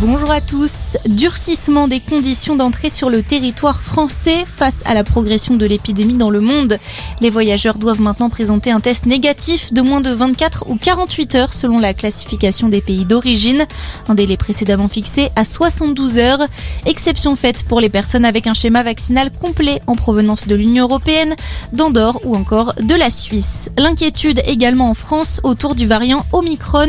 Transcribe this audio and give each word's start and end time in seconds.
Bonjour 0.00 0.30
à 0.30 0.40
tous. 0.40 0.96
Durcissement 1.04 1.86
des 1.86 2.00
conditions 2.00 2.56
d'entrée 2.56 2.88
sur 2.88 3.10
le 3.10 3.22
territoire 3.22 3.82
français 3.82 4.46
face 4.46 4.82
à 4.86 4.94
la 4.94 5.04
progression 5.04 5.56
de 5.56 5.66
l'épidémie 5.66 6.16
dans 6.16 6.30
le 6.30 6.40
monde. 6.40 6.78
Les 7.20 7.28
voyageurs 7.28 7.76
doivent 7.76 8.00
maintenant 8.00 8.30
présenter 8.30 8.70
un 8.70 8.80
test 8.80 9.04
négatif 9.04 9.74
de 9.74 9.82
moins 9.82 10.00
de 10.00 10.08
24 10.08 10.64
ou 10.70 10.76
48 10.76 11.34
heures 11.34 11.52
selon 11.52 11.78
la 11.78 11.92
classification 11.92 12.70
des 12.70 12.80
pays 12.80 13.04
d'origine. 13.04 13.66
Un 14.08 14.14
délai 14.14 14.38
précédemment 14.38 14.88
fixé 14.88 15.28
à 15.36 15.44
72 15.44 16.16
heures. 16.16 16.46
Exception 16.86 17.36
faite 17.36 17.64
pour 17.64 17.82
les 17.82 17.90
personnes 17.90 18.24
avec 18.24 18.46
un 18.46 18.54
schéma 18.54 18.82
vaccinal 18.82 19.30
complet 19.30 19.82
en 19.86 19.96
provenance 19.96 20.46
de 20.46 20.54
l'Union 20.54 20.84
européenne, 20.84 21.34
d'Andorre 21.74 22.20
ou 22.24 22.34
encore 22.36 22.72
de 22.80 22.94
la 22.94 23.10
Suisse. 23.10 23.68
L'inquiétude 23.76 24.40
également 24.46 24.88
en 24.88 24.94
France 24.94 25.42
autour 25.44 25.74
du 25.74 25.86
variant 25.86 26.24
Omicron. 26.32 26.88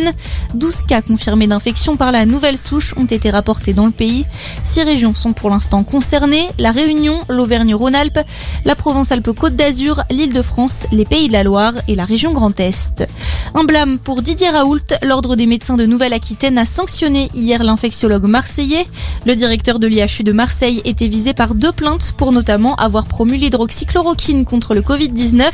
12 0.53 0.83
cas 0.83 1.01
confirmés 1.01 1.47
d'infection 1.47 1.97
par 1.97 2.13
la 2.13 2.25
nouvelle 2.25 2.57
souche 2.57 2.93
ont 3.01 3.05
été 3.05 3.29
rapportés 3.29 3.73
dans 3.73 3.85
le 3.85 3.91
pays. 3.91 4.25
Six 4.63 4.83
régions 4.83 5.13
sont 5.13 5.33
pour 5.33 5.49
l'instant 5.49 5.83
concernées, 5.83 6.47
la 6.57 6.71
Réunion, 6.71 7.19
l'Auvergne-Rhône-Alpes, 7.29 8.19
la 8.65 8.75
Provence-Alpes-Côte 8.75 9.55
d'Azur, 9.55 10.03
l'Île-de-France, 10.09 10.87
les 10.91 11.05
Pays 11.05 11.27
de 11.27 11.33
la 11.33 11.43
Loire 11.43 11.73
et 11.87 11.95
la 11.95 12.05
région 12.05 12.31
Grand 12.33 12.57
Est. 12.59 13.07
Un 13.53 13.63
blâme 13.63 13.99
pour 13.99 14.21
Didier 14.21 14.49
Raoult, 14.49 14.79
l'Ordre 15.03 15.35
des 15.35 15.45
médecins 15.45 15.77
de 15.77 15.85
Nouvelle-Aquitaine 15.85 16.57
a 16.57 16.65
sanctionné 16.65 17.29
hier 17.33 17.63
l'infectiologue 17.63 18.25
marseillais. 18.25 18.87
Le 19.25 19.35
directeur 19.35 19.79
de 19.79 19.87
l'IHU 19.87 20.23
de 20.23 20.31
Marseille 20.31 20.81
était 20.85 21.07
visé 21.07 21.33
par 21.33 21.55
deux 21.55 21.71
plaintes 21.71 22.13
pour 22.17 22.31
notamment 22.31 22.75
avoir 22.75 23.05
promu 23.05 23.35
l'hydroxychloroquine 23.35 24.45
contre 24.45 24.73
le 24.75 24.81
Covid-19 24.81 25.49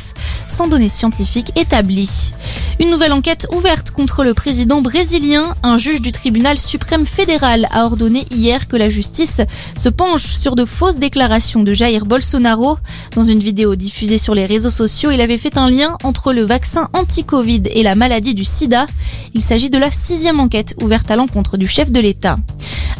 sans 0.46 0.68
données 0.68 0.88
scientifiques 0.88 1.52
établies. 1.58 2.32
Une 2.80 2.90
nouvelle 2.90 3.12
enquête 3.12 3.46
ouverte 3.52 3.90
contre 3.90 4.22
le 4.22 4.34
président 4.34 4.80
brésilien. 4.80 5.54
Un 5.62 5.78
juge 5.78 6.00
du 6.00 6.12
tribunal 6.12 6.58
suprême 6.58 7.06
fédéral 7.06 7.37
a 7.44 7.84
ordonné 7.84 8.24
hier 8.30 8.68
que 8.68 8.76
la 8.76 8.88
justice 8.88 9.40
se 9.76 9.88
penche 9.88 10.24
sur 10.24 10.56
de 10.56 10.64
fausses 10.64 10.98
déclarations 10.98 11.62
de 11.62 11.72
Jair 11.72 12.06
Bolsonaro. 12.06 12.78
Dans 13.14 13.22
une 13.22 13.40
vidéo 13.40 13.76
diffusée 13.76 14.18
sur 14.18 14.34
les 14.34 14.46
réseaux 14.46 14.70
sociaux, 14.70 15.10
il 15.10 15.20
avait 15.20 15.38
fait 15.38 15.56
un 15.56 15.70
lien 15.70 15.96
entre 16.04 16.32
le 16.32 16.42
vaccin 16.42 16.88
anti-Covid 16.92 17.62
et 17.72 17.82
la 17.82 17.94
maladie 17.94 18.34
du 18.34 18.44
sida. 18.44 18.86
Il 19.34 19.40
s'agit 19.40 19.70
de 19.70 19.78
la 19.78 19.90
sixième 19.90 20.40
enquête 20.40 20.74
ouverte 20.82 21.10
à 21.10 21.16
l'encontre 21.16 21.56
du 21.56 21.66
chef 21.66 21.90
de 21.90 22.00
l'État. 22.00 22.38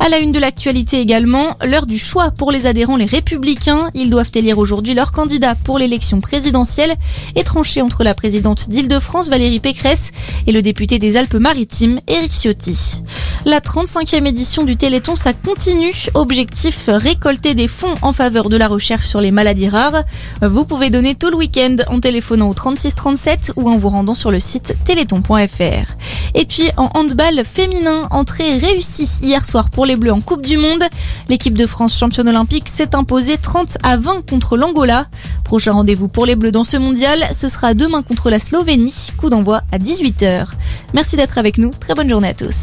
À 0.01 0.09
la 0.09 0.19
une 0.19 0.31
de 0.31 0.39
l'actualité 0.39 1.01
également, 1.01 1.57
l'heure 1.67 1.87
du 1.87 1.99
choix 1.99 2.31
pour 2.31 2.53
les 2.53 2.67
adhérents 2.67 2.97
les 2.97 3.05
républicains. 3.05 3.91
Ils 3.95 4.11
doivent 4.11 4.31
élire 4.35 4.59
aujourd'hui 4.59 4.95
leur 4.95 5.11
candidat 5.11 5.57
pour 5.57 5.79
l'élection 5.79 6.21
présidentielle 6.21 6.95
et 7.35 7.43
trancher 7.43 7.83
entre 7.83 8.05
la 8.05 8.15
présidente 8.15 8.69
d'Île-de-France 8.69 9.29
Valérie 9.29 9.59
Pécresse 9.59 10.13
et 10.47 10.53
le 10.53 10.63
député 10.63 11.01
des 11.01 11.17
Alpes-Maritimes 11.17 12.01
Éric 12.07 12.33
Ciotti. 12.33 13.03
La 13.49 13.61
35e 13.61 14.27
édition 14.27 14.63
du 14.63 14.77
Téléthon, 14.77 15.15
ça 15.15 15.33
continue. 15.33 15.95
Objectif, 16.13 16.91
récolter 16.93 17.55
des 17.55 17.67
fonds 17.67 17.95
en 18.03 18.13
faveur 18.13 18.51
de 18.51 18.59
la 18.59 18.69
recherche 18.69 19.07
sur 19.07 19.23
les 19.23 19.31
maladies 19.31 19.71
rares. 19.71 20.03
Vous 20.43 20.67
pouvez 20.67 20.91
donner 20.91 21.15
tout 21.15 21.31
le 21.31 21.37
week-end 21.37 21.77
en 21.87 21.99
téléphonant 21.99 22.51
au 22.51 22.53
3637 22.53 23.53
ou 23.57 23.71
en 23.71 23.79
vous 23.79 23.89
rendant 23.89 24.13
sur 24.13 24.31
le 24.31 24.39
site 24.39 24.75
téléthon.fr. 24.85 25.95
Et 26.35 26.45
puis 26.45 26.69
en 26.77 26.91
handball 26.93 27.43
féminin, 27.43 28.07
entrée 28.11 28.59
réussie 28.59 29.09
hier 29.23 29.47
soir 29.47 29.71
pour 29.71 29.87
les 29.87 29.97
Bleus 29.97 30.13
en 30.13 30.21
Coupe 30.21 30.45
du 30.45 30.59
Monde. 30.59 30.85
L'équipe 31.31 31.57
de 31.57 31.67
France 31.67 31.97
championne 31.97 32.29
olympique 32.29 32.69
s'est 32.69 32.95
imposée 32.95 33.39
30 33.39 33.79
à 33.83 33.97
20 33.97 34.29
contre 34.29 34.59
l'Angola. 34.59 35.07
Prochain 35.45 35.73
rendez-vous 35.73 36.09
pour 36.09 36.27
les 36.27 36.37
Bleus 36.37 36.53
dans 36.53 36.65
ce 36.65 36.77
mondial, 36.77 37.27
ce 37.33 37.49
sera 37.49 37.73
demain 37.73 38.03
contre 38.03 38.29
la 38.29 38.41
Slovénie. 38.41 39.09
Coup 39.17 39.31
d'envoi 39.31 39.63
à 39.73 39.79
18h. 39.79 40.49
Merci 40.93 41.17
d'être 41.17 41.39
avec 41.39 41.57
nous. 41.57 41.71
Très 41.81 41.95
bonne 41.95 42.11
journée 42.11 42.29
à 42.29 42.35
tous. 42.35 42.57